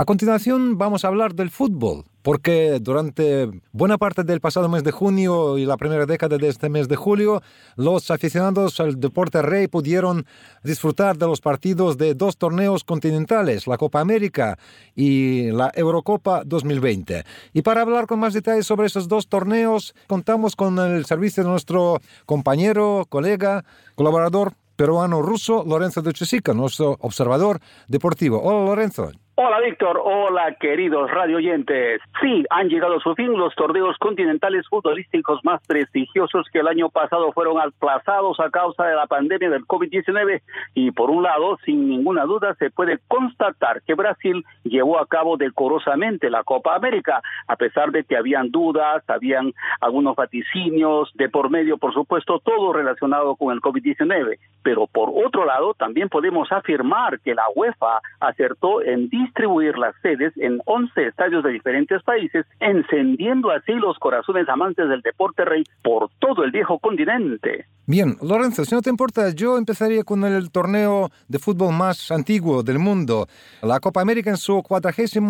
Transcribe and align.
A 0.00 0.04
continuación 0.04 0.78
vamos 0.78 1.04
a 1.04 1.08
hablar 1.08 1.34
del 1.34 1.50
fútbol, 1.50 2.04
porque 2.22 2.78
durante 2.80 3.50
buena 3.72 3.98
parte 3.98 4.22
del 4.22 4.40
pasado 4.40 4.68
mes 4.68 4.84
de 4.84 4.92
junio 4.92 5.58
y 5.58 5.64
la 5.66 5.76
primera 5.76 6.06
década 6.06 6.38
de 6.38 6.46
este 6.46 6.68
mes 6.68 6.86
de 6.86 6.94
julio, 6.94 7.42
los 7.74 8.12
aficionados 8.12 8.78
al 8.78 9.00
deporte 9.00 9.42
rey 9.42 9.66
pudieron 9.66 10.24
disfrutar 10.62 11.18
de 11.18 11.26
los 11.26 11.40
partidos 11.40 11.98
de 11.98 12.14
dos 12.14 12.36
torneos 12.36 12.84
continentales, 12.84 13.66
la 13.66 13.76
Copa 13.76 13.98
América 13.98 14.56
y 14.94 15.50
la 15.50 15.72
Eurocopa 15.74 16.44
2020. 16.46 17.24
Y 17.52 17.62
para 17.62 17.80
hablar 17.80 18.06
con 18.06 18.20
más 18.20 18.34
detalles 18.34 18.68
sobre 18.68 18.86
esos 18.86 19.08
dos 19.08 19.26
torneos, 19.26 19.96
contamos 20.06 20.54
con 20.54 20.78
el 20.78 21.06
servicio 21.06 21.42
de 21.42 21.50
nuestro 21.50 22.00
compañero, 22.24 23.04
colega, 23.08 23.64
colaborador 23.96 24.52
peruano-ruso, 24.76 25.64
Lorenzo 25.66 26.02
de 26.02 26.12
Chesica, 26.12 26.54
nuestro 26.54 26.98
observador 27.00 27.58
deportivo. 27.88 28.40
Hola 28.40 28.64
Lorenzo. 28.64 29.10
Hola 29.40 29.60
Víctor, 29.60 30.00
hola 30.02 30.56
queridos 30.58 31.08
radio 31.12 31.36
oyentes. 31.36 32.00
Sí, 32.20 32.44
han 32.50 32.68
llegado 32.68 32.96
a 32.96 33.00
su 33.00 33.14
fin 33.14 33.38
los 33.38 33.54
torneos 33.54 33.96
continentales 33.98 34.66
futbolísticos 34.68 35.44
más 35.44 35.64
prestigiosos 35.64 36.48
que 36.52 36.58
el 36.58 36.66
año 36.66 36.88
pasado 36.88 37.30
fueron 37.30 37.60
aplazados 37.60 38.40
a 38.40 38.50
causa 38.50 38.86
de 38.86 38.96
la 38.96 39.06
pandemia 39.06 39.48
del 39.48 39.64
COVID-19 39.64 40.42
y 40.74 40.90
por 40.90 41.10
un 41.10 41.22
lado, 41.22 41.56
sin 41.64 41.88
ninguna 41.88 42.24
duda, 42.24 42.56
se 42.58 42.70
puede 42.70 42.98
constatar 43.06 43.80
que 43.82 43.94
Brasil 43.94 44.44
llevó 44.64 44.98
a 44.98 45.06
cabo 45.06 45.36
decorosamente 45.36 46.30
la 46.30 46.42
Copa 46.42 46.74
América, 46.74 47.22
a 47.46 47.54
pesar 47.54 47.92
de 47.92 48.02
que 48.02 48.16
habían 48.16 48.50
dudas, 48.50 49.08
habían 49.08 49.52
algunos 49.80 50.16
vaticinios, 50.16 51.12
de 51.14 51.28
por 51.28 51.48
medio, 51.48 51.78
por 51.78 51.94
supuesto, 51.94 52.40
todo 52.40 52.72
relacionado 52.72 53.36
con 53.36 53.54
el 53.54 53.60
COVID-19. 53.60 54.36
Pero 54.64 54.88
por 54.88 55.10
otro 55.14 55.44
lado, 55.44 55.74
también 55.74 56.08
podemos 56.08 56.50
afirmar 56.50 57.20
que 57.20 57.36
la 57.36 57.44
UEFA 57.54 58.00
acertó 58.18 58.82
en 58.82 59.08
distribuir 59.28 59.76
las 59.78 59.94
sedes 60.02 60.32
en 60.36 60.60
11 60.64 61.06
estadios 61.06 61.44
de 61.44 61.52
diferentes 61.52 62.02
países, 62.02 62.46
encendiendo 62.60 63.50
así 63.50 63.72
los 63.74 63.98
corazones 63.98 64.48
amantes 64.48 64.88
del 64.88 65.02
deporte 65.02 65.44
rey 65.44 65.64
por 65.82 66.08
todo 66.18 66.44
el 66.44 66.50
viejo 66.50 66.78
continente. 66.78 67.66
Bien, 67.90 68.18
Lorenzo, 68.20 68.66
si 68.66 68.74
no 68.74 68.82
te 68.82 68.90
importa, 68.90 69.30
yo 69.30 69.56
empezaría 69.56 70.04
con 70.04 70.22
el 70.22 70.50
torneo 70.50 71.08
de 71.26 71.38
fútbol 71.38 71.72
más 71.72 72.10
antiguo 72.10 72.62
del 72.62 72.78
mundo, 72.78 73.26
la 73.62 73.80
Copa 73.80 74.02
América 74.02 74.28
en 74.28 74.36
su 74.36 74.62
47 74.62 75.22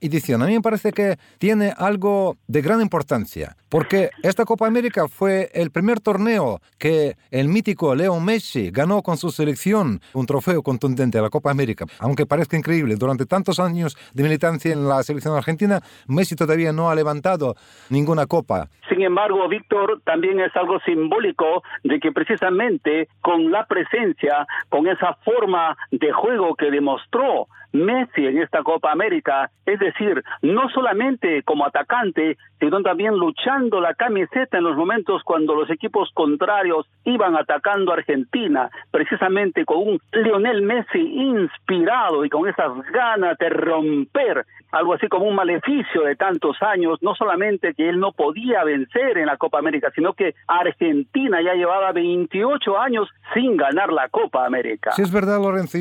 edición. 0.00 0.40
A 0.40 0.46
mí 0.46 0.54
me 0.54 0.62
parece 0.62 0.90
que 0.90 1.18
tiene 1.36 1.74
algo 1.76 2.38
de 2.46 2.62
gran 2.62 2.80
importancia, 2.80 3.58
porque 3.68 4.08
esta 4.22 4.46
Copa 4.46 4.66
América 4.66 5.06
fue 5.06 5.50
el 5.52 5.70
primer 5.70 6.00
torneo 6.00 6.62
que 6.78 7.18
el 7.30 7.48
mítico 7.48 7.94
Leo 7.94 8.18
Messi 8.20 8.70
ganó 8.70 9.02
con 9.02 9.18
su 9.18 9.30
selección, 9.30 10.00
un 10.14 10.24
trofeo 10.24 10.62
contundente 10.62 11.18
a 11.18 11.22
la 11.22 11.28
Copa 11.28 11.50
América. 11.50 11.84
Aunque 11.98 12.24
parezca 12.24 12.56
increíble, 12.56 12.96
durante 12.96 13.26
tantos 13.26 13.60
años 13.60 13.98
de 14.14 14.22
militancia 14.22 14.72
en 14.72 14.88
la 14.88 15.02
selección 15.02 15.36
argentina, 15.36 15.82
Messi 16.06 16.36
todavía 16.36 16.72
no 16.72 16.88
ha 16.88 16.94
levantado 16.94 17.54
ninguna 17.90 18.24
copa. 18.24 18.70
Sin 18.88 19.02
embargo, 19.02 19.46
Víctor, 19.46 20.00
también 20.06 20.40
es 20.40 20.56
algo 20.56 20.80
simbólico 20.86 21.49
de 21.84 22.00
que 22.00 22.12
precisamente 22.12 23.08
con 23.20 23.50
la 23.50 23.66
presencia, 23.66 24.46
con 24.68 24.86
esa 24.86 25.14
forma 25.24 25.76
de 25.90 26.12
juego 26.12 26.54
que 26.54 26.70
demostró 26.70 27.48
Messi 27.72 28.26
en 28.26 28.38
esta 28.42 28.62
Copa 28.62 28.92
América, 28.92 29.50
es 29.66 29.78
decir, 29.78 30.22
no 30.42 30.68
solamente 30.70 31.42
como 31.42 31.66
atacante, 31.66 32.36
sino 32.58 32.82
también 32.82 33.14
luchando 33.14 33.80
la 33.80 33.94
camiseta 33.94 34.58
en 34.58 34.64
los 34.64 34.76
momentos 34.76 35.22
cuando 35.24 35.54
los 35.54 35.70
equipos 35.70 36.10
contrarios 36.14 36.86
iban 37.04 37.36
atacando 37.36 37.92
a 37.92 37.96
Argentina, 37.96 38.70
precisamente 38.90 39.64
con 39.64 39.78
un 39.78 40.00
Lionel 40.12 40.62
Messi 40.62 40.98
inspirado 40.98 42.24
y 42.24 42.30
con 42.30 42.48
esas 42.48 42.72
ganas 42.92 43.38
de 43.38 43.48
romper 43.48 44.44
algo 44.72 44.94
así 44.94 45.08
como 45.08 45.26
un 45.26 45.34
maleficio 45.34 46.02
de 46.02 46.16
tantos 46.16 46.56
años, 46.62 46.98
no 47.02 47.14
solamente 47.14 47.74
que 47.74 47.88
él 47.88 47.98
no 47.98 48.12
podía 48.12 48.62
vencer 48.64 49.18
en 49.18 49.26
la 49.26 49.36
Copa 49.36 49.58
América, 49.58 49.90
sino 49.94 50.12
que 50.12 50.34
Argentina 50.46 51.42
ya 51.42 51.54
llevaba 51.54 51.92
28 51.92 52.78
años 52.78 53.08
sin 53.34 53.56
ganar 53.56 53.92
la 53.92 54.08
Copa 54.08 54.46
América. 54.46 54.92
Sí, 54.92 55.02
es 55.02 55.12
verdad, 55.12 55.40
Lorenzo, 55.40 55.78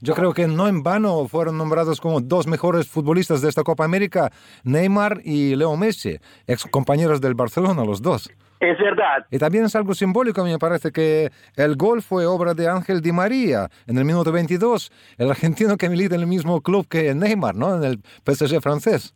yo 0.00 0.14
creo 0.14 0.32
que 0.32 0.46
no 0.46 0.68
en 0.68 0.82
vano 0.82 1.26
fueron 1.28 1.56
nombrados 1.56 2.00
como 2.00 2.20
dos 2.20 2.46
mejores 2.46 2.88
futbolistas 2.88 3.42
de 3.42 3.48
esta 3.48 3.62
Copa 3.62 3.84
América, 3.84 4.30
Neymar 4.64 5.20
y 5.24 5.54
Leo 5.54 5.76
Messi, 5.76 6.18
ex 6.46 6.64
compañeros 6.64 7.20
del 7.20 7.34
Barcelona, 7.34 7.84
los 7.84 8.02
dos. 8.02 8.30
Es 8.60 8.76
verdad. 8.78 9.24
Y 9.30 9.38
también 9.38 9.64
es 9.64 9.76
algo 9.76 9.94
simbólico, 9.94 10.42
me 10.42 10.58
parece 10.58 10.90
que 10.90 11.30
el 11.54 11.76
gol 11.76 12.02
fue 12.02 12.26
obra 12.26 12.54
de 12.54 12.68
Ángel 12.68 13.00
Di 13.00 13.12
María 13.12 13.68
en 13.86 13.98
el 13.98 14.04
minuto 14.04 14.32
22, 14.32 14.90
el 15.16 15.30
argentino 15.30 15.76
que 15.76 15.88
milita 15.88 16.16
en 16.16 16.22
el 16.22 16.26
mismo 16.26 16.60
club 16.60 16.88
que 16.88 17.14
Neymar, 17.14 17.54
¿no? 17.54 17.76
En 17.76 17.84
el 17.84 18.00
PSG 18.26 18.60
francés. 18.60 19.14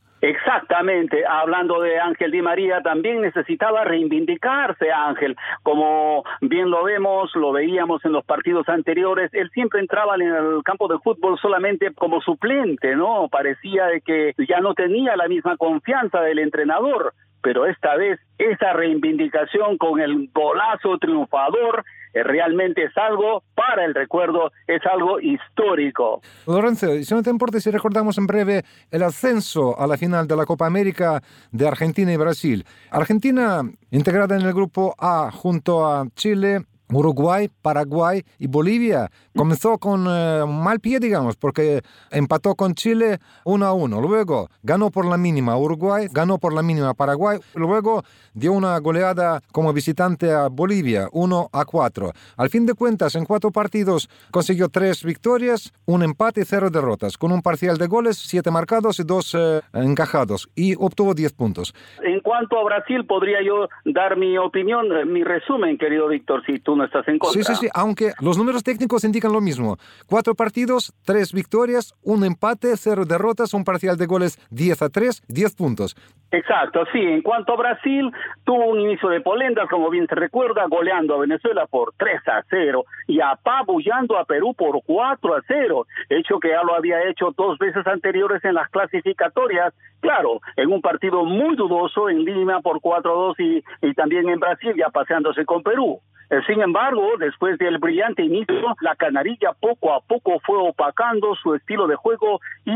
Exactamente, 0.52 1.24
hablando 1.26 1.80
de 1.80 1.98
Ángel 1.98 2.30
Di 2.30 2.42
María, 2.42 2.82
también 2.82 3.22
necesitaba 3.22 3.84
reivindicarse 3.84 4.92
Ángel, 4.92 5.34
como 5.62 6.24
bien 6.42 6.70
lo 6.70 6.84
vemos, 6.84 7.34
lo 7.34 7.52
veíamos 7.52 8.04
en 8.04 8.12
los 8.12 8.22
partidos 8.26 8.68
anteriores, 8.68 9.32
él 9.32 9.48
siempre 9.54 9.80
entraba 9.80 10.16
en 10.16 10.22
el 10.22 10.62
campo 10.62 10.88
de 10.88 10.98
fútbol 10.98 11.38
solamente 11.40 11.94
como 11.94 12.20
suplente, 12.20 12.94
¿no? 12.96 13.28
Parecía 13.30 13.86
de 13.86 14.02
que 14.02 14.34
ya 14.46 14.60
no 14.60 14.74
tenía 14.74 15.16
la 15.16 15.26
misma 15.26 15.56
confianza 15.56 16.20
del 16.20 16.38
entrenador, 16.38 17.14
pero 17.40 17.64
esta 17.64 17.96
vez 17.96 18.20
esa 18.36 18.74
reivindicación 18.74 19.78
con 19.78 20.00
el 20.00 20.28
golazo 20.34 20.98
triunfador 20.98 21.82
realmente 22.14 22.84
es 22.84 22.96
algo 22.96 23.42
para 23.54 23.84
el 23.84 23.94
recuerdo, 23.94 24.52
es 24.66 24.82
algo 24.86 25.20
histórico. 25.20 26.20
Lorenzo, 26.46 26.88
si 27.02 27.14
no 27.14 27.22
te 27.22 27.30
importa 27.30 27.60
si 27.60 27.70
recordamos 27.70 28.18
en 28.18 28.26
breve 28.26 28.64
el 28.90 29.02
ascenso 29.02 29.78
a 29.78 29.86
la 29.86 29.96
final 29.96 30.26
de 30.26 30.36
la 30.36 30.46
Copa 30.46 30.66
América 30.66 31.22
de 31.50 31.66
Argentina 31.66 32.12
y 32.12 32.16
Brasil. 32.16 32.64
Argentina 32.90 33.62
integrada 33.90 34.36
en 34.36 34.42
el 34.42 34.52
grupo 34.52 34.94
A 34.98 35.30
junto 35.30 35.86
a 35.86 36.06
Chile, 36.14 36.64
Uruguay, 36.92 37.48
Paraguay 37.62 38.22
y 38.38 38.46
Bolivia. 38.46 39.10
Comenzó 39.36 39.78
con 39.78 40.06
eh, 40.08 40.44
mal 40.46 40.80
pie, 40.80 41.00
digamos, 41.00 41.36
porque 41.36 41.82
empató 42.10 42.54
con 42.54 42.74
Chile 42.74 43.18
1 43.44 43.66
a 43.66 43.72
1. 43.72 44.00
Luego 44.00 44.48
ganó 44.62 44.90
por 44.90 45.06
la 45.06 45.16
mínima 45.16 45.56
Uruguay, 45.56 46.08
ganó 46.10 46.38
por 46.38 46.52
la 46.52 46.62
mínima 46.62 46.94
Paraguay. 46.94 47.38
Luego 47.54 48.02
dio 48.34 48.52
una 48.52 48.78
goleada 48.78 49.40
como 49.52 49.72
visitante 49.72 50.32
a 50.32 50.48
Bolivia, 50.48 51.08
1 51.12 51.48
a 51.52 51.64
4. 51.64 52.12
Al 52.36 52.50
fin 52.50 52.66
de 52.66 52.74
cuentas, 52.74 53.14
en 53.14 53.24
cuatro 53.24 53.50
partidos 53.50 54.08
consiguió 54.30 54.68
tres 54.68 55.04
victorias, 55.04 55.72
un 55.86 56.02
empate 56.02 56.42
y 56.42 56.44
cero 56.44 56.70
derrotas, 56.70 57.16
con 57.16 57.32
un 57.32 57.42
parcial 57.42 57.78
de 57.78 57.86
goles, 57.86 58.16
siete 58.16 58.50
marcados 58.50 59.00
y 59.00 59.04
dos 59.04 59.34
eh, 59.34 59.60
encajados, 59.72 60.48
y 60.54 60.74
obtuvo 60.74 61.14
10 61.14 61.32
puntos. 61.32 61.74
En 62.02 62.20
cuanto 62.20 62.58
a 62.58 62.64
Brasil, 62.64 63.04
podría 63.06 63.42
yo 63.42 63.68
dar 63.84 64.16
mi 64.16 64.38
opinión, 64.38 64.88
mi 65.12 65.24
resumen, 65.24 65.78
querido 65.78 66.08
Víctor, 66.08 66.44
si 66.46 66.58
tú 66.58 66.76
no 66.82 66.86
estás 66.86 67.06
en 67.08 67.18
contra. 67.18 67.42
Sí, 67.42 67.54
sí, 67.54 67.54
sí, 67.60 67.68
aunque 67.74 68.12
los 68.20 68.36
números 68.36 68.62
técnicos 68.62 69.04
indican 69.04 69.32
lo 69.32 69.40
mismo. 69.40 69.78
Cuatro 70.06 70.34
partidos, 70.34 70.92
tres 71.04 71.32
victorias, 71.32 71.94
un 72.02 72.24
empate, 72.24 72.76
cero 72.76 73.04
derrotas, 73.04 73.54
un 73.54 73.64
parcial 73.64 73.96
de 73.96 74.06
goles 74.06 74.38
10 74.50 74.82
a 74.82 74.88
3, 74.88 75.22
10 75.28 75.54
puntos. 75.54 75.96
Exacto, 76.32 76.84
sí. 76.92 76.98
En 76.98 77.20
cuanto 77.20 77.52
a 77.52 77.56
Brasil, 77.56 78.10
tuvo 78.44 78.66
un 78.66 78.80
inicio 78.80 79.10
de 79.10 79.20
polendas, 79.20 79.68
como 79.68 79.90
bien 79.90 80.06
se 80.06 80.14
recuerda, 80.14 80.64
goleando 80.66 81.14
a 81.14 81.18
Venezuela 81.20 81.66
por 81.66 81.92
3 81.98 82.26
a 82.26 82.42
0 82.48 82.84
y 83.06 83.20
apabullando 83.20 84.18
a 84.18 84.24
Perú 84.24 84.54
por 84.54 84.80
4 84.84 85.34
a 85.34 85.42
0, 85.46 85.86
hecho 86.08 86.40
que 86.40 86.48
ya 86.48 86.62
lo 86.62 86.74
había 86.74 87.06
hecho 87.08 87.34
dos 87.36 87.58
veces 87.58 87.86
anteriores 87.86 88.42
en 88.44 88.54
las 88.54 88.70
clasificatorias, 88.70 89.74
claro, 90.00 90.40
en 90.56 90.72
un 90.72 90.80
partido 90.80 91.24
muy 91.24 91.54
dudoso 91.54 92.08
en 92.08 92.24
Lima 92.24 92.60
por 92.60 92.80
4 92.80 93.10
a 93.10 93.14
2 93.14 93.40
y, 93.40 93.64
y 93.82 93.94
también 93.94 94.28
en 94.30 94.40
Brasil 94.40 94.72
ya 94.74 94.88
paseándose 94.88 95.44
con 95.44 95.62
Perú. 95.62 96.00
Eh, 96.32 96.40
sin 96.46 96.62
embargo, 96.62 97.18
después 97.18 97.58
del 97.58 97.76
brillante 97.76 98.22
inicio, 98.22 98.74
la 98.80 98.96
canarilla 98.96 99.52
poco 99.52 99.92
a 99.92 100.00
poco 100.00 100.40
fue 100.40 100.56
opacando 100.56 101.34
su 101.34 101.54
estilo 101.54 101.86
de 101.86 101.96
juego 101.96 102.40
y 102.64 102.72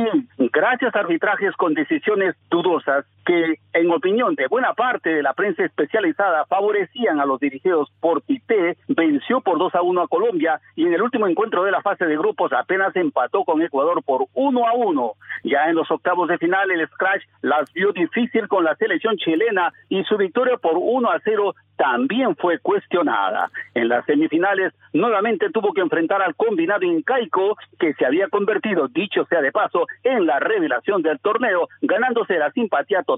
gracias 0.52 0.94
a 0.94 0.98
arbitrajes 0.98 1.56
con 1.56 1.72
decisiones 1.72 2.36
dudosas 2.50 3.06
que, 3.26 3.58
en 3.72 3.90
opinión 3.90 4.36
de 4.36 4.46
buena 4.46 4.72
parte 4.72 5.10
de 5.10 5.22
la 5.22 5.34
prensa 5.34 5.64
especializada, 5.64 6.46
favorecían 6.46 7.20
a 7.20 7.26
los 7.26 7.40
dirigidos 7.40 7.90
por 8.00 8.22
Tite, 8.22 8.78
venció 8.88 9.40
por 9.40 9.58
2 9.58 9.74
a 9.74 9.82
1 9.82 10.00
a 10.00 10.08
Colombia 10.08 10.60
y 10.76 10.86
en 10.86 10.94
el 10.94 11.02
último 11.02 11.26
encuentro 11.26 11.64
de 11.64 11.72
la 11.72 11.82
fase 11.82 12.06
de 12.06 12.16
grupos 12.16 12.52
apenas 12.52 12.94
empató 12.94 13.44
con 13.44 13.60
Ecuador 13.60 14.02
por 14.04 14.26
1 14.34 14.66
a 14.66 14.72
1. 14.74 15.12
Ya 15.44 15.68
en 15.68 15.74
los 15.74 15.90
octavos 15.90 16.28
de 16.28 16.38
final, 16.38 16.70
el 16.70 16.86
Scratch 16.88 17.24
las 17.42 17.70
vio 17.72 17.92
difícil 17.92 18.48
con 18.48 18.64
la 18.64 18.76
selección 18.76 19.16
chilena 19.16 19.72
y 19.88 20.04
su 20.04 20.16
victoria 20.16 20.56
por 20.56 20.74
1 20.76 21.10
a 21.10 21.20
0 21.24 21.54
también 21.76 22.34
fue 22.36 22.58
cuestionada. 22.58 23.50
En 23.74 23.88
las 23.88 24.06
semifinales 24.06 24.72
nuevamente 24.94 25.50
tuvo 25.50 25.74
que 25.74 25.82
enfrentar 25.82 26.22
al 26.22 26.34
combinado 26.34 26.86
incaico 26.86 27.58
que 27.78 27.92
se 27.94 28.06
había 28.06 28.28
convertido, 28.28 28.88
dicho 28.88 29.26
sea 29.26 29.42
de 29.42 29.52
paso, 29.52 29.86
en 30.02 30.24
la 30.24 30.38
revelación 30.38 31.02
del 31.02 31.18
torneo, 31.18 31.68
ganándose 31.82 32.38
la 32.38 32.50
simpatía 32.52 33.02
total 33.02 33.15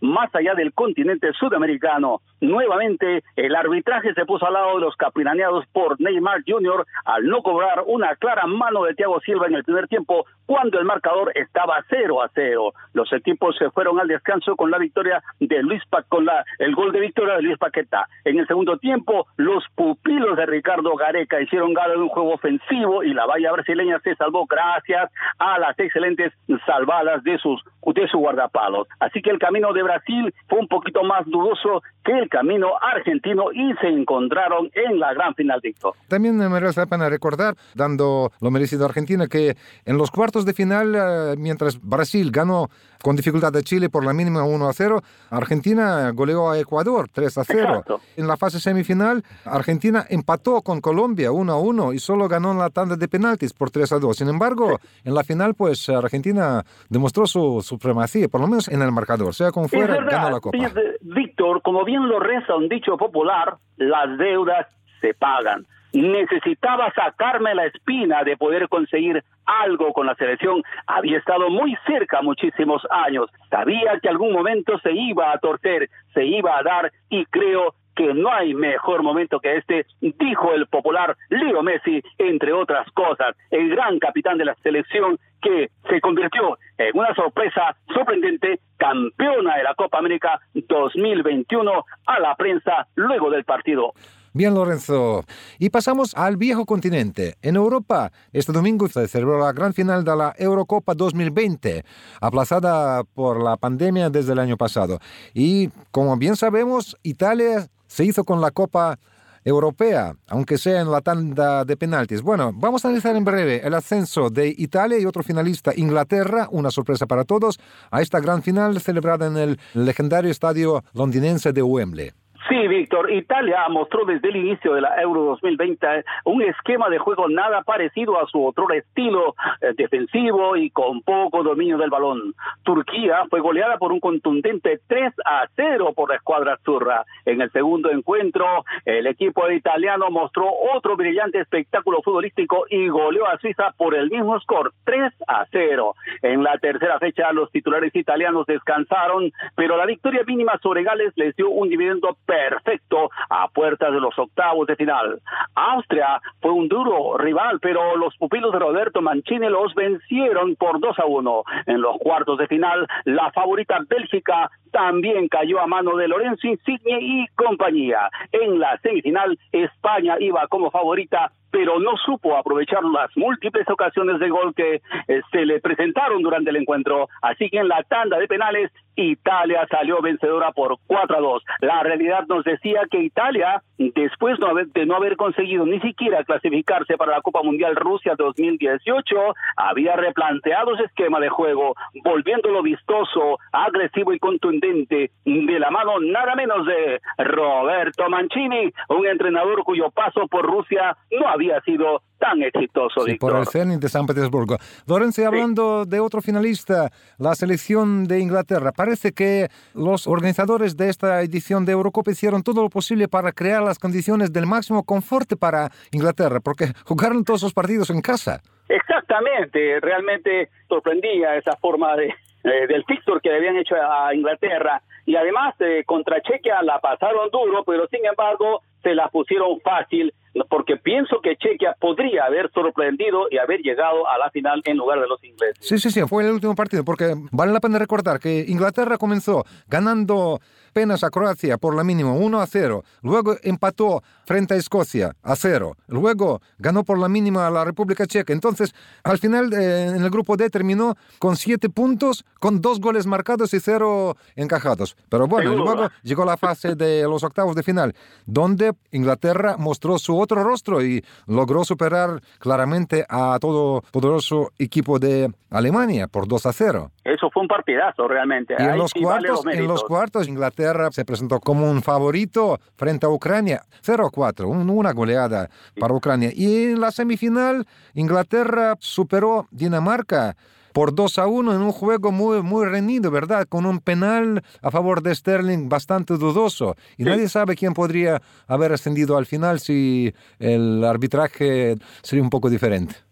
más 0.00 0.34
allá 0.34 0.54
del 0.54 0.72
continente 0.72 1.32
sudamericano. 1.32 2.20
Nuevamente 2.40 3.22
el 3.36 3.54
arbitraje 3.54 4.14
se 4.14 4.24
puso 4.24 4.46
al 4.46 4.54
lado 4.54 4.76
de 4.76 4.80
los 4.80 4.96
capitaneados 4.96 5.66
por 5.72 6.00
Neymar 6.00 6.42
Jr. 6.46 6.86
al 7.04 7.26
no 7.26 7.42
cobrar 7.42 7.84
una 7.86 8.16
clara 8.16 8.46
mano 8.46 8.84
de 8.84 8.94
Thiago 8.94 9.20
Silva 9.20 9.46
en 9.46 9.54
el 9.54 9.64
primer 9.64 9.88
tiempo 9.88 10.24
cuando 10.46 10.78
el 10.78 10.84
marcador 10.84 11.32
estaba 11.34 11.84
0 11.88 12.22
a 12.22 12.30
0. 12.34 12.72
Los 12.94 13.12
equipos 13.12 13.56
se 13.56 13.70
fueron 13.70 14.00
al 14.00 14.08
descanso 14.08 14.56
con 14.56 14.70
la 14.70 14.78
victoria 14.78 15.22
de 15.38 15.62
Luis 15.62 15.82
pa 15.88 16.02
con 16.02 16.24
la, 16.24 16.44
el 16.58 16.74
gol 16.74 16.92
de 16.92 17.00
victoria 17.00 17.36
de 17.36 17.42
Luis 17.42 17.58
Paqueta. 17.58 18.08
En 18.24 18.38
el 18.38 18.46
segundo 18.46 18.78
tiempo, 18.78 19.26
los 19.36 19.64
pupilos 19.74 20.36
de 20.36 20.46
Ricardo 20.46 20.96
Gareca 20.96 21.40
hicieron 21.40 21.74
gala 21.74 21.94
de 21.94 22.00
un 22.00 22.08
juego 22.08 22.34
ofensivo 22.34 23.04
y 23.04 23.14
la 23.14 23.26
valla 23.26 23.52
brasileña 23.52 24.00
se 24.00 24.16
salvó 24.16 24.46
gracias 24.46 25.12
a 25.38 25.58
las 25.58 25.78
excelentes 25.78 26.32
salvadas 26.66 27.22
de 27.22 27.38
sus 27.38 27.62
de 27.92 28.08
su 28.08 28.18
guardapalos. 28.18 28.86
Así 29.00 29.20
que 29.20 29.30
el 29.30 29.38
camino 29.40 29.72
de 29.72 29.82
Brasil 29.82 30.32
fue 30.48 30.60
un 30.60 30.68
poquito 30.68 31.02
más 31.02 31.26
dudoso 31.26 31.82
que 32.04 32.12
el 32.12 32.28
camino 32.28 32.68
argentino 32.80 33.52
y 33.52 33.74
se 33.80 33.88
encontraron 33.88 34.70
en 34.74 35.00
la 35.00 35.12
gran 35.12 35.34
final, 35.34 35.60
Víctor. 35.60 35.94
También 36.06 36.36
me 36.36 36.48
merece 36.48 36.80
la 36.80 36.86
pena 36.86 37.08
recordar, 37.08 37.56
dando 37.74 38.30
lo 38.40 38.50
merecido 38.52 38.84
a 38.84 38.88
Argentina, 38.88 39.26
que 39.26 39.56
en 39.84 39.98
los 39.98 40.10
cuartos 40.12 40.44
de 40.46 40.52
final, 40.52 40.94
eh, 40.94 41.34
mientras 41.36 41.80
Brasil 41.82 42.30
ganó 42.30 42.68
con 43.02 43.16
dificultad 43.16 43.52
de 43.52 43.62
Chile 43.62 43.88
por 43.88 44.04
la 44.04 44.12
mínima 44.12 44.44
1 44.44 44.68
a 44.68 44.72
0, 44.72 45.02
Argentina 45.30 46.10
goleó 46.10 46.50
a 46.50 46.58
Ecuador 46.58 47.08
3 47.10 47.38
a 47.38 47.44
0. 47.44 47.84
En 48.16 48.26
la 48.26 48.36
fase 48.36 48.60
semifinal, 48.60 49.24
Argentina 49.44 50.04
empató 50.08 50.60
con 50.62 50.80
Colombia 50.80 51.32
1 51.32 51.52
a 51.52 51.58
1 51.58 51.92
y 51.94 51.98
solo 51.98 52.28
ganó 52.28 52.52
en 52.52 52.58
la 52.58 52.70
tanda 52.70 52.96
de 52.96 53.08
penaltis 53.08 53.52
por 53.52 53.70
3 53.70 53.92
a 53.92 53.98
2. 53.98 54.16
Sin 54.16 54.28
embargo, 54.28 54.78
en 55.04 55.14
la 55.14 55.24
final, 55.24 55.54
pues 55.54 55.88
Argentina 55.88 56.64
demostró 56.88 57.26
su 57.26 57.62
supremacía, 57.62 58.28
por 58.28 58.40
lo 58.40 58.46
menos 58.46 58.68
en 58.68 58.82
el 58.82 58.92
marcador, 58.92 59.29
sea 59.32 59.50
como 59.50 59.68
fuera, 59.68 59.96
ganó 59.96 60.30
la 60.30 60.40
Copa. 60.40 60.58
Víctor, 61.00 61.62
como 61.62 61.84
bien 61.84 62.08
lo 62.08 62.20
reza 62.20 62.56
un 62.56 62.68
dicho 62.68 62.96
popular, 62.96 63.56
las 63.76 64.18
deudas 64.18 64.66
se 65.00 65.14
pagan 65.14 65.66
necesitaba 65.92 66.92
sacarme 66.92 67.54
la 67.54 67.66
espina 67.66 68.22
de 68.22 68.36
poder 68.36 68.68
conseguir 68.68 69.22
algo 69.44 69.92
con 69.92 70.06
la 70.06 70.14
selección. 70.14 70.62
Había 70.86 71.18
estado 71.18 71.50
muy 71.50 71.76
cerca 71.86 72.22
muchísimos 72.22 72.82
años. 72.90 73.30
Sabía 73.50 73.98
que 74.00 74.08
algún 74.08 74.32
momento 74.32 74.78
se 74.80 74.92
iba 74.92 75.32
a 75.32 75.38
torcer, 75.38 75.88
se 76.14 76.24
iba 76.24 76.56
a 76.56 76.62
dar 76.62 76.92
y 77.08 77.24
creo 77.26 77.74
que 77.96 78.14
no 78.14 78.32
hay 78.32 78.54
mejor 78.54 79.02
momento 79.02 79.40
que 79.40 79.56
este, 79.56 79.84
dijo 80.00 80.54
el 80.54 80.66
popular 80.68 81.16
Leo 81.28 81.62
Messi, 81.62 82.00
entre 82.18 82.52
otras 82.52 82.88
cosas, 82.92 83.36
el 83.50 83.68
gran 83.70 83.98
capitán 83.98 84.38
de 84.38 84.44
la 84.44 84.54
selección 84.62 85.18
que 85.40 85.70
se 85.88 86.00
convirtió 86.00 86.58
en 86.78 86.96
una 86.98 87.14
sorpresa 87.14 87.76
sorprendente, 87.94 88.60
campeona 88.76 89.56
de 89.56 89.64
la 89.64 89.74
Copa 89.74 89.98
América 89.98 90.40
2021 90.54 91.84
a 92.06 92.20
la 92.20 92.34
prensa 92.36 92.86
luego 92.94 93.30
del 93.30 93.44
partido. 93.44 93.92
Bien, 94.32 94.54
Lorenzo. 94.54 95.24
Y 95.58 95.70
pasamos 95.70 96.14
al 96.14 96.36
viejo 96.36 96.64
continente. 96.64 97.34
En 97.42 97.56
Europa, 97.56 98.12
este 98.32 98.52
domingo 98.52 98.86
se 98.86 99.08
celebró 99.08 99.40
la 99.40 99.52
gran 99.52 99.74
final 99.74 100.04
de 100.04 100.16
la 100.16 100.34
Eurocopa 100.38 100.94
2020, 100.94 101.84
aplazada 102.20 103.02
por 103.02 103.42
la 103.42 103.56
pandemia 103.56 104.08
desde 104.08 104.32
el 104.32 104.38
año 104.38 104.56
pasado. 104.56 105.00
Y 105.34 105.70
como 105.90 106.16
bien 106.16 106.36
sabemos, 106.36 106.96
Italia 107.02 107.66
se 107.88 108.04
hizo 108.04 108.22
con 108.22 108.40
la 108.40 108.52
Copa 108.52 109.00
Europea, 109.44 110.14
aunque 110.28 110.58
sea 110.58 110.80
en 110.80 110.90
la 110.90 111.00
tanda 111.00 111.64
de 111.64 111.76
penaltis. 111.76 112.22
Bueno, 112.22 112.52
vamos 112.54 112.84
a 112.84 112.88
analizar 112.88 113.16
en 113.16 113.24
breve 113.24 113.60
el 113.64 113.74
ascenso 113.74 114.30
de 114.30 114.54
Italia 114.56 114.98
y 114.98 115.06
otro 115.06 115.22
finalista, 115.22 115.72
Inglaterra, 115.74 116.48
una 116.50 116.70
sorpresa 116.70 117.06
para 117.06 117.24
todos, 117.24 117.58
a 117.90 118.02
esta 118.02 118.20
gran 118.20 118.42
final 118.42 118.80
celebrada 118.80 119.26
en 119.26 119.36
el 119.36 119.58
legendario 119.74 120.30
estadio 120.30 120.84
londinense 120.94 121.52
de 121.52 121.62
Wembley. 121.62 122.10
Sí, 122.48 122.59
Víctor, 122.68 123.10
Italia 123.10 123.66
mostró 123.68 124.04
desde 124.04 124.28
el 124.28 124.36
inicio 124.36 124.74
de 124.74 124.80
la 124.80 125.00
Euro 125.00 125.22
2020 125.22 126.04
un 126.24 126.42
esquema 126.42 126.88
de 126.88 126.98
juego 126.98 127.28
nada 127.28 127.62
parecido 127.62 128.20
a 128.20 128.26
su 128.26 128.44
otro 128.44 128.70
estilo 128.72 129.34
eh, 129.60 129.72
defensivo 129.76 130.56
y 130.56 130.70
con 130.70 131.02
poco 131.02 131.42
dominio 131.42 131.78
del 131.78 131.90
balón. 131.90 132.34
Turquía 132.62 133.24
fue 133.30 133.40
goleada 133.40 133.78
por 133.78 133.92
un 133.92 134.00
contundente 134.00 134.80
3 134.86 135.12
a 135.24 135.46
0 135.56 135.92
por 135.94 136.10
la 136.10 136.16
escuadra 136.16 136.54
azurra. 136.54 137.04
En 137.24 137.40
el 137.40 137.50
segundo 137.52 137.90
encuentro, 137.90 138.64
el 138.84 139.06
equipo 139.06 139.50
italiano 139.50 140.10
mostró 140.10 140.50
otro 140.74 140.96
brillante 140.96 141.40
espectáculo 141.40 142.02
futbolístico 142.02 142.66
y 142.68 142.88
goleó 142.88 143.26
a 143.26 143.38
Suiza 143.38 143.72
por 143.76 143.94
el 143.94 144.10
mismo 144.10 144.38
score, 144.40 144.72
3 144.84 145.12
a 145.26 145.46
0. 145.50 145.94
En 146.22 146.42
la 146.42 146.58
tercera 146.58 146.98
fecha, 146.98 147.32
los 147.32 147.50
titulares 147.50 147.94
italianos 147.94 148.46
descansaron, 148.46 149.32
pero 149.54 149.76
la 149.76 149.86
victoria 149.86 150.22
mínima 150.26 150.58
sobre 150.62 150.82
Gales 150.82 151.12
les 151.16 151.34
dio 151.36 151.48
un 151.50 151.68
dividendo 151.68 152.16
perfecto 152.50 153.10
a 153.28 153.48
puertas 153.48 153.92
de 153.92 154.00
los 154.00 154.18
octavos 154.18 154.66
de 154.66 154.76
final. 154.76 155.20
Austria 155.54 156.20
fue 156.40 156.50
un 156.50 156.68
duro 156.68 157.16
rival, 157.16 157.60
pero 157.60 157.96
los 157.96 158.16
pupilos 158.16 158.52
de 158.52 158.58
Roberto 158.58 159.00
Mancini 159.00 159.48
los 159.48 159.72
vencieron 159.74 160.56
por 160.56 160.80
2 160.80 160.98
a 160.98 161.06
1. 161.06 161.42
En 161.66 161.80
los 161.80 161.96
cuartos 161.98 162.38
de 162.38 162.48
final, 162.48 162.86
la 163.04 163.30
favorita 163.30 163.78
Bélgica 163.88 164.50
también 164.72 165.28
cayó 165.28 165.60
a 165.60 165.66
mano 165.66 165.96
de 165.96 166.08
Lorenzo 166.08 166.48
Insigne 166.48 166.98
y 167.00 167.26
compañía. 167.36 168.08
En 168.32 168.58
la 168.58 168.78
semifinal, 168.78 169.38
España 169.52 170.16
iba 170.18 170.46
como 170.48 170.70
favorita 170.70 171.32
pero 171.50 171.80
no 171.80 171.96
supo 172.04 172.36
aprovechar 172.36 172.82
las 172.84 173.10
múltiples 173.16 173.68
ocasiones 173.68 174.20
de 174.20 174.28
gol 174.28 174.54
que 174.54 174.76
eh, 175.08 175.20
se 175.30 175.44
le 175.44 175.60
presentaron 175.60 176.22
durante 176.22 176.50
el 176.50 176.56
encuentro. 176.56 177.08
Así 177.22 177.50
que 177.50 177.58
en 177.58 177.68
la 177.68 177.82
tanda 177.82 178.18
de 178.18 178.28
penales, 178.28 178.70
Italia 178.96 179.66
salió 179.70 180.00
vencedora 180.00 180.52
por 180.52 180.76
4 180.86 181.16
a 181.16 181.20
2. 181.20 181.42
La 181.60 181.82
realidad 181.82 182.26
nos 182.28 182.44
decía 182.44 182.82
que 182.90 183.02
Italia, 183.02 183.62
después 183.78 184.38
de 184.74 184.86
no 184.86 184.96
haber 184.96 185.16
conseguido 185.16 185.64
ni 185.66 185.80
siquiera 185.80 186.24
clasificarse 186.24 186.96
para 186.96 187.12
la 187.12 187.22
Copa 187.22 187.42
Mundial 187.42 187.76
Rusia 187.76 188.14
2018, 188.16 189.16
había 189.56 189.96
replanteado 189.96 190.76
su 190.76 190.84
esquema 190.84 191.20
de 191.20 191.28
juego, 191.28 191.74
volviéndolo 192.04 192.62
vistoso, 192.62 193.38
agresivo 193.52 194.12
y 194.12 194.18
contundente, 194.18 195.10
de 195.24 195.58
la 195.58 195.70
mano 195.70 195.98
nada 196.00 196.34
menos 196.34 196.66
de 196.66 197.00
Roberto 197.18 198.08
Mancini, 198.08 198.72
un 198.88 199.06
entrenador 199.06 199.62
cuyo 199.64 199.90
paso 199.90 200.26
por 200.28 200.46
Rusia 200.46 200.96
no 201.10 201.28
había 201.28 201.60
sido 201.62 202.02
tan 202.20 202.42
exitoso. 202.42 203.00
Sí, 203.06 203.14
por 203.14 203.36
el 203.36 203.46
Zenit 203.46 203.80
de 203.80 203.88
San 203.88 204.06
Petersburgo. 204.06 204.58
Lorenzo, 204.86 205.26
hablando 205.26 205.86
de 205.86 205.98
otro 205.98 206.20
finalista, 206.20 206.90
la 207.18 207.34
selección 207.34 208.04
de 208.04 208.20
Inglaterra, 208.20 208.72
parece 208.80 209.12
que 209.12 209.48
los 209.74 210.06
organizadores 210.06 210.74
de 210.74 210.88
esta 210.88 211.20
edición 211.20 211.66
de 211.66 211.72
Eurocopa 211.72 212.12
hicieron 212.12 212.42
todo 212.42 212.62
lo 212.62 212.70
posible 212.70 213.08
para 213.08 213.30
crear 213.30 213.62
las 213.62 213.78
condiciones 213.78 214.32
del 214.32 214.46
máximo 214.46 214.84
confort 214.84 215.38
para 215.38 215.68
Inglaterra, 215.92 216.40
porque 216.40 216.72
jugaron 216.86 217.22
todos 217.22 217.42
los 217.42 217.52
partidos 217.52 217.90
en 217.90 218.00
casa. 218.00 218.40
Exactamente, 218.70 219.80
realmente 219.80 220.48
sorprendía 220.66 221.36
esa 221.36 221.56
forma 221.56 221.94
de, 221.94 222.06
eh, 222.06 222.66
del 222.68 222.82
fixture 222.86 223.20
que 223.22 223.30
habían 223.34 223.58
hecho 223.58 223.74
a 223.74 224.14
Inglaterra 224.14 224.80
y 225.04 225.14
además 225.14 225.54
eh, 225.60 225.84
contra 225.84 226.22
Chequia 226.22 226.62
la 226.62 226.78
pasaron 226.78 227.28
duro, 227.30 227.62
pero 227.66 227.86
sin 227.88 228.06
embargo 228.06 228.62
se 228.82 228.94
la 228.94 229.08
pusieron 229.08 229.60
fácil 229.60 230.14
porque 230.48 230.76
pienso 230.76 231.20
que 231.22 231.36
Chequia 231.36 231.76
podría 231.78 232.24
haber 232.24 232.50
sorprendido 232.52 233.26
y 233.30 233.38
haber 233.38 233.60
llegado 233.60 234.08
a 234.08 234.18
la 234.18 234.30
final 234.30 234.62
en 234.64 234.76
lugar 234.76 235.00
de 235.00 235.08
los 235.08 235.22
ingleses. 235.24 235.56
Sí, 235.60 235.78
sí, 235.78 235.90
sí, 235.90 236.00
fue 236.02 236.24
el 236.24 236.32
último 236.32 236.54
partido, 236.54 236.84
porque 236.84 237.14
vale 237.32 237.52
la 237.52 237.60
pena 237.60 237.78
recordar 237.78 238.20
que 238.20 238.44
Inglaterra 238.46 238.98
comenzó 238.98 239.44
ganando 239.68 240.40
apenas 240.70 241.02
a 241.02 241.10
Croacia 241.10 241.58
por 241.58 241.74
la 241.74 241.82
mínima 241.82 242.12
1 242.12 242.40
a 242.40 242.46
0, 242.46 242.84
luego 243.02 243.34
empató 243.42 244.02
frente 244.24 244.54
a 244.54 244.56
Escocia 244.56 245.16
a 245.22 245.34
0, 245.34 245.76
luego 245.88 246.40
ganó 246.58 246.84
por 246.84 246.98
la 246.98 247.08
mínima 247.08 247.46
a 247.46 247.50
la 247.50 247.64
República 247.64 248.06
Checa. 248.06 248.32
Entonces, 248.32 248.72
al 249.02 249.18
final 249.18 249.52
eh, 249.52 249.86
en 249.88 250.02
el 250.02 250.10
grupo 250.10 250.36
D 250.36 250.48
terminó 250.48 250.96
con 251.18 251.36
7 251.36 251.70
puntos, 251.70 252.24
con 252.38 252.60
2 252.60 252.80
goles 252.80 253.06
marcados 253.06 253.52
y 253.52 253.58
0 253.58 254.16
encajados. 254.36 254.96
Pero 255.08 255.26
bueno, 255.26 255.56
luego 255.56 255.88
llegó 256.04 256.24
la 256.24 256.36
fase 256.36 256.76
de 256.76 257.02
los 257.02 257.24
octavos 257.24 257.56
de 257.56 257.64
final, 257.64 257.94
donde 258.26 258.72
Inglaterra 258.92 259.56
mostró 259.58 259.98
su 259.98 260.16
otro 260.20 260.42
rostro 260.42 260.82
y 260.82 261.04
logró 261.26 261.64
superar 261.64 262.20
claramente 262.38 263.04
a 263.08 263.38
todo 263.40 263.82
poderoso 263.90 264.52
equipo 264.58 264.98
de 264.98 265.32
Alemania 265.50 266.06
por 266.06 266.28
2 266.28 266.46
a 266.46 266.52
0. 266.52 266.90
Eso 267.04 267.30
fue 267.30 267.42
un 267.42 267.48
partidazo 267.48 268.06
realmente. 268.06 268.54
Y 268.58 268.62
en 268.62 268.78
los, 268.78 268.92
cuartos, 268.92 269.44
en 269.46 269.66
los 269.66 269.84
cuartos 269.84 270.28
Inglaterra 270.28 270.90
se 270.92 271.04
presentó 271.04 271.40
como 271.40 271.70
un 271.70 271.82
favorito 271.82 272.58
frente 272.76 273.06
a 273.06 273.08
Ucrania, 273.08 273.62
0 273.80 274.06
a 274.06 274.10
4, 274.10 274.48
una 274.48 274.92
goleada 274.92 275.48
para 275.78 275.94
Ucrania. 275.94 276.30
Y 276.34 276.72
en 276.72 276.80
la 276.80 276.90
semifinal 276.90 277.66
Inglaterra 277.94 278.76
superó 278.78 279.46
Dinamarca 279.50 280.36
por 280.72 280.94
2 280.94 281.18
a 281.18 281.26
1 281.26 281.54
en 281.54 281.60
un 281.60 281.72
juego 281.72 282.12
muy, 282.12 282.42
muy 282.42 282.66
reñido, 282.66 283.10
¿verdad? 283.10 283.46
Con 283.48 283.66
un 283.66 283.80
penal 283.80 284.42
a 284.62 284.70
favor 284.70 285.02
de 285.02 285.14
Sterling 285.14 285.68
bastante 285.68 286.14
dudoso. 286.14 286.76
Y 286.96 287.04
nadie 287.04 287.28
sabe 287.28 287.56
quién 287.56 287.74
podría 287.74 288.20
haber 288.46 288.72
ascendido 288.72 289.16
al 289.16 289.26
final 289.26 289.60
si 289.60 290.12
el 290.38 290.84
arbitraje 290.84 291.76
sería 292.02 292.22
un 292.22 292.30
poco 292.30 292.50
diferente. 292.50 293.09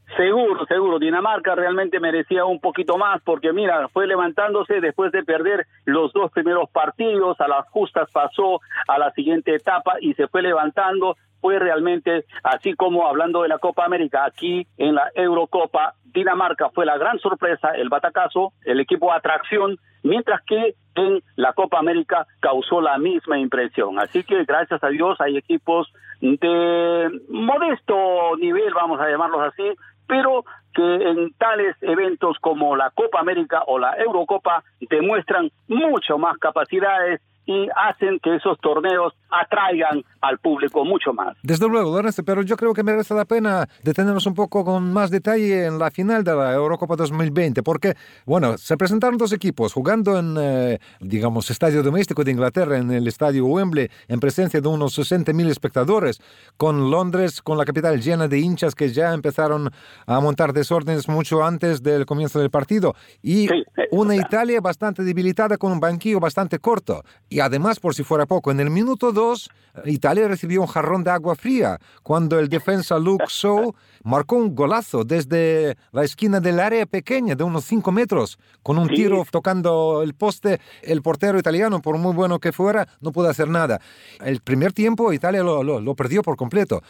Dinamarca 0.98 1.54
realmente 1.54 2.00
merecía 2.00 2.44
un 2.44 2.60
poquito 2.60 2.96
más 2.96 3.20
porque, 3.22 3.52
mira, 3.52 3.88
fue 3.88 4.06
levantándose 4.06 4.80
después 4.80 5.12
de 5.12 5.24
perder 5.24 5.66
los 5.84 6.12
dos 6.12 6.30
primeros 6.32 6.70
partidos, 6.70 7.40
a 7.40 7.48
las 7.48 7.68
justas 7.70 8.10
pasó 8.12 8.60
a 8.86 8.98
la 8.98 9.10
siguiente 9.12 9.54
etapa 9.54 9.94
y 10.00 10.14
se 10.14 10.28
fue 10.28 10.42
levantando. 10.42 11.16
Fue 11.40 11.60
realmente, 11.60 12.24
así 12.42 12.74
como 12.74 13.06
hablando 13.06 13.42
de 13.42 13.48
la 13.48 13.58
Copa 13.58 13.84
América, 13.84 14.24
aquí 14.24 14.66
en 14.76 14.96
la 14.96 15.08
Eurocopa, 15.14 15.94
Dinamarca 16.04 16.70
fue 16.70 16.84
la 16.84 16.98
gran 16.98 17.20
sorpresa, 17.20 17.70
el 17.76 17.88
batacazo, 17.88 18.52
el 18.64 18.80
equipo 18.80 19.12
atracción, 19.12 19.78
mientras 20.02 20.42
que 20.44 20.74
en 20.96 21.22
la 21.36 21.52
Copa 21.52 21.78
América 21.78 22.26
causó 22.40 22.80
la 22.80 22.98
misma 22.98 23.38
impresión. 23.38 24.00
Así 24.00 24.24
que 24.24 24.44
gracias 24.44 24.82
a 24.82 24.88
Dios 24.88 25.20
hay 25.20 25.36
equipos 25.36 25.92
de 26.20 27.20
modesto 27.28 28.36
nivel, 28.38 28.74
vamos 28.74 29.00
a 29.00 29.08
llamarlos 29.08 29.40
así, 29.42 29.62
pero 30.08 30.44
que 30.74 30.82
en 30.82 31.32
tales 31.34 31.76
eventos 31.82 32.38
como 32.40 32.74
la 32.74 32.90
Copa 32.90 33.20
América 33.20 33.62
o 33.66 33.78
la 33.78 33.94
Eurocopa 33.96 34.64
demuestran 34.80 35.50
mucho 35.68 36.18
más 36.18 36.38
capacidades 36.38 37.20
y 37.48 37.66
hacen 37.74 38.20
que 38.22 38.36
esos 38.36 38.58
torneos 38.60 39.14
atraigan 39.30 40.04
al 40.20 40.38
público 40.38 40.84
mucho 40.84 41.14
más. 41.14 41.34
Desde 41.42 41.66
luego, 41.66 41.90
Lorenzo, 41.90 42.22
pero 42.22 42.42
yo 42.42 42.58
creo 42.58 42.74
que 42.74 42.82
merece 42.82 43.14
la 43.14 43.24
pena 43.24 43.66
detenernos 43.82 44.26
un 44.26 44.34
poco 44.34 44.66
con 44.66 44.92
más 44.92 45.10
detalle 45.10 45.64
en 45.64 45.78
la 45.78 45.90
final 45.90 46.22
de 46.22 46.34
la 46.34 46.52
Eurocopa 46.52 46.94
2020, 46.96 47.62
porque, 47.62 47.94
bueno, 48.26 48.58
se 48.58 48.76
presentaron 48.76 49.16
dos 49.16 49.32
equipos 49.32 49.72
jugando 49.72 50.18
en, 50.18 50.36
eh, 50.38 50.78
digamos, 51.00 51.50
estadio 51.50 51.82
doméstico 51.82 52.22
de 52.22 52.32
Inglaterra, 52.32 52.76
en 52.76 52.90
el 52.90 53.06
estadio 53.08 53.46
Wembley, 53.46 53.88
en 54.08 54.20
presencia 54.20 54.60
de 54.60 54.68
unos 54.68 54.98
60.000 54.98 55.48
espectadores, 55.48 56.20
con 56.58 56.90
Londres, 56.90 57.40
con 57.40 57.56
la 57.56 57.64
capital 57.64 57.98
llena 57.98 58.28
de 58.28 58.40
hinchas 58.40 58.74
que 58.74 58.90
ya 58.90 59.14
empezaron 59.14 59.70
a 60.06 60.20
montar 60.20 60.52
desórdenes 60.52 61.08
mucho 61.08 61.42
antes 61.42 61.82
del 61.82 62.04
comienzo 62.04 62.40
del 62.40 62.50
partido, 62.50 62.94
y 63.22 63.48
una 63.90 64.14
Italia 64.16 64.60
bastante 64.60 65.02
debilitada 65.02 65.56
con 65.56 65.72
un 65.72 65.80
banquillo 65.80 66.20
bastante 66.20 66.58
corto. 66.58 67.02
Y 67.30 67.37
además, 67.40 67.80
por 67.80 67.94
si 67.94 68.04
fuera 68.04 68.26
poco, 68.26 68.50
en 68.50 68.60
el 68.60 68.70
minuto 68.70 69.12
2, 69.12 69.50
Italia 69.84 70.28
recibió 70.28 70.60
un 70.60 70.66
jarrón 70.66 71.04
de 71.04 71.10
agua 71.10 71.34
fría 71.34 71.78
cuando 72.02 72.38
el 72.38 72.48
defensa 72.48 72.98
Luke 72.98 73.26
Shaw 73.28 73.74
marcó 74.04 74.36
un 74.36 74.54
golazo 74.54 75.04
desde 75.04 75.76
la 75.92 76.04
esquina 76.04 76.40
del 76.40 76.60
área 76.60 76.86
pequeña 76.86 77.34
de 77.34 77.44
unos 77.44 77.64
5 77.64 77.92
metros, 77.92 78.38
con 78.62 78.78
un 78.78 78.88
tiro 78.88 79.24
tocando 79.30 80.02
el 80.02 80.14
poste. 80.14 80.60
El 80.82 81.02
portero 81.02 81.38
italiano, 81.38 81.80
por 81.80 81.98
muy 81.98 82.14
bueno 82.14 82.38
que 82.38 82.52
fuera, 82.52 82.88
no 83.00 83.12
pudo 83.12 83.28
hacer 83.28 83.48
nada. 83.48 83.80
El 84.24 84.40
primer 84.40 84.72
tiempo 84.72 85.12
Italia 85.12 85.42
lo, 85.42 85.62
lo, 85.62 85.94
perdió 85.94 86.22
por 86.22 86.36
completo. 86.36 86.82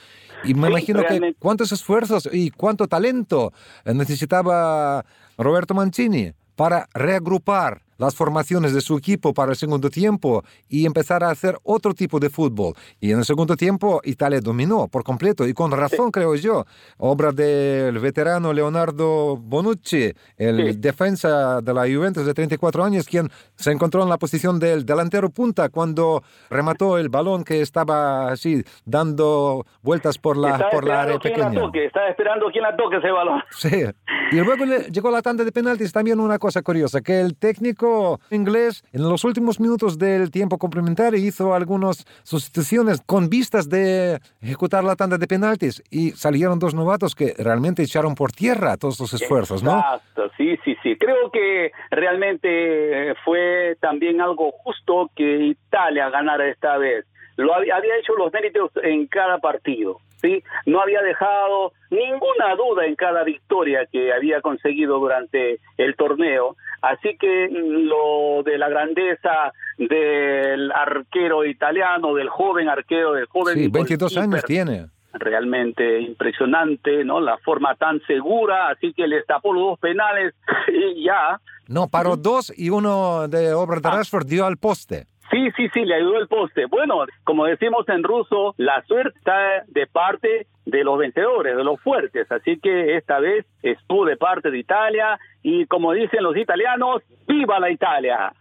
Y 0.45 0.55
me 0.55 0.69
imagino 0.69 1.03
que 1.03 1.35
cuántos 1.39 1.73
esfuerzos 1.73 2.29
y 2.33 2.51
cuánto 2.51 2.87
talento 2.87 3.53
necesitaba 3.85 5.05
Roberto 5.37 5.75
Mancini 5.75 6.33
para 6.55 6.89
reagrupar 6.93 7.83
las 7.99 8.15
formaciones 8.15 8.73
de 8.73 8.81
su 8.81 8.97
equipo 8.97 9.35
para 9.35 9.51
el 9.53 9.57
segundo 9.57 9.91
tiempo 9.91 10.43
y 10.69 10.87
empezar 10.87 11.23
a 11.23 11.31
hacer 11.31 11.59
otro 11.65 11.93
tipo 11.93 12.19
de 12.19 12.31
fútbol. 12.31 12.75
Y 13.01 13.13
en 13.13 13.19
el 13.19 13.25
segundo 13.25 13.57
tiempo 13.57 14.01
Italia 14.05 14.41
dominó 14.41 14.89
por 14.89 15.05
completo 15.05 15.47
y 15.47 15.53
con 15.53 15.71
razón 15.73 16.11
creo 16.11 16.35
yo. 16.37 16.65
Obra 16.97 17.33
del 17.33 17.99
veterano 17.99 18.53
Leonardo 18.53 19.37
Bonucci, 19.37 20.13
el 20.37 20.81
defensa 20.81 21.61
de 21.61 21.75
la 21.75 21.83
Juventus 21.83 22.25
de 22.25 22.35
34 22.35 22.85
años, 22.85 23.07
quien 23.07 23.29
se 23.57 23.73
encontró 23.73 24.03
en 24.03 24.09
la 24.09 24.19
posición 24.19 24.59
del 24.59 24.87
delantero 24.87 25.31
punta 25.31 25.69
cuando 25.69 26.23
remató 26.51 26.99
el 26.99 27.09
balón 27.09 27.45
que 27.45 27.61
estaba 27.61 28.31
así 28.31 28.63
dando 28.85 29.67
vueltas 29.83 30.19
por 30.19 30.37
la, 30.37 30.71
por 30.71 30.87
la 30.87 31.03
área 31.03 31.19
pequeña. 31.19 31.61
estaba 31.75 32.09
esperando 32.09 32.47
quién 32.53 32.63
la 32.63 32.77
toque 32.77 32.97
ese 32.97 33.11
balón. 33.11 33.43
Sí. 33.51 33.69
Y 34.31 34.37
luego 34.37 34.65
llegó 34.65 35.11
la 35.11 35.23
tanda 35.23 35.45
de 35.45 35.53
penaltis. 35.53 35.93
También 35.93 36.21
una 36.21 36.39
cosa 36.39 36.63
curiosa, 36.63 37.01
que 37.01 37.21
el 37.21 37.37
técnico 37.37 38.21
inglés 38.31 38.85
en 38.93 39.03
los 39.03 39.25
últimos 39.25 39.59
minutos 39.59 39.99
del 39.99 40.31
tiempo 40.31 40.59
complementario 40.59 41.19
hizo 41.19 41.55
algunas 41.55 42.05
sustituciones 42.25 43.01
con 43.07 43.31
vistas 43.31 43.69
de 43.69 44.21
ejecutar 44.43 44.85
la 44.85 44.97
tanda 44.97 45.17
de 45.17 45.27
penaltis 45.27 45.83
y 45.91 46.11
salieron 46.11 46.59
dos 46.59 46.75
novatos 46.75 47.15
que 47.15 47.35
realmente 47.39 47.83
echaron 47.83 48.15
por 48.15 48.33
tierra 48.33 48.77
todos 48.77 49.01
los 49.01 49.15
esfuerzos, 49.15 49.63
¿no? 49.63 49.79
Exacto, 49.79 50.31
sí, 50.37 50.59
sí, 50.65 50.77
sí. 50.83 50.97
Creo 50.97 51.31
que 51.31 51.73
realmente 51.91 53.15
fue 53.25 53.77
también 53.81 54.21
algo 54.21 54.53
justo 54.63 55.11
que 55.17 55.47
Italia 55.47 56.11
ganara 56.11 56.49
esta 56.49 56.77
vez. 56.77 57.07
Lo 57.37 57.55
había, 57.55 57.77
había 57.77 57.97
hecho 57.97 58.15
los 58.15 58.33
méritos 58.33 58.73
en 58.83 59.07
cada 59.07 59.39
partido. 59.39 60.01
¿Sí? 60.21 60.43
No 60.67 60.81
había 60.81 61.03
dejado 61.03 61.73
ninguna 61.91 62.55
duda 62.57 62.87
en 62.87 62.95
cada 62.95 63.25
victoria 63.25 63.87
que 63.91 64.13
había 64.13 64.41
conseguido 64.41 64.99
durante 64.99 65.61
el 65.77 65.97
torneo. 65.97 66.57
Así 66.83 67.17
que 67.19 67.49
lo 67.51 68.43
de 68.45 68.59
la 68.59 68.69
grandeza 68.69 69.53
del 69.79 70.71
arquero 70.73 71.45
italiano, 71.45 72.15
del 72.15 72.29
joven 72.29 72.69
arquero, 72.69 73.13
del 73.13 73.27
joven... 73.27 73.55
Sí, 73.55 73.69
22 73.69 74.17
años 74.17 74.45
tiene. 74.45 74.87
Realmente 75.13 76.01
impresionante, 76.01 77.05
¿no? 77.05 77.21
La 77.21 77.39
forma 77.39 77.75
tan 77.75 78.01
segura, 78.07 78.69
así 78.69 78.93
que 78.93 79.09
le 79.09 79.23
tapó 79.23 79.53
los 79.53 79.63
dos 79.63 79.79
penales 79.79 80.35
y 80.69 81.05
ya. 81.05 81.41
No, 81.67 81.89
paró 81.89 82.17
dos 82.17 82.53
y 82.57 82.71
uno 82.71 83.27
de 83.29 83.53
obra 83.53 83.81
de 83.81 83.89
ah. 83.89 83.97
Rashford 83.97 84.27
dio 84.27 84.47
al 84.47 84.59
poste. 84.59 85.07
Sí, 85.39 85.53
sí, 85.57 85.69
sí, 85.73 85.85
le 85.85 85.95
ayudó 85.95 86.19
el 86.19 86.27
poste. 86.27 86.67
Bueno, 86.67 87.05
como 87.23 87.45
decimos 87.45 87.89
en 87.89 88.03
ruso, 88.03 88.57
la 88.57 88.83
suerte 88.87 89.17
está 89.17 89.63
de 89.69 89.87
parte 89.87 90.49
de 90.67 90.83
los 90.83 90.99
vencedores, 90.99 91.57
de 91.57 91.63
los 91.63 91.81
fuertes. 91.81 92.27
Así 92.33 92.59
que 92.59 92.97
esta 92.97 93.21
vez 93.21 93.47
estuvo 93.63 94.05
de 94.05 94.17
parte 94.17 94.51
de 94.51 94.59
Italia 94.59 95.17
y 95.45 95.65
como 95.67 95.93
dicen 95.93 96.25
los 96.25 96.37
italianos, 96.37 97.03
¡viva 97.29 97.61
la 97.61 97.71
Italia! 97.71 98.33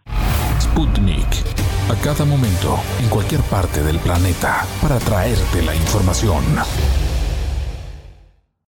Sputnik. 0.60 1.28
A 1.88 1.94
cada 2.02 2.24
momento, 2.24 2.74
en 3.00 3.08
cualquier 3.08 3.42
parte 3.48 3.80
del 3.80 4.00
planeta, 4.00 4.64
para 4.82 4.98
traerte 4.98 5.62
la 5.64 5.76
información. 5.76 6.42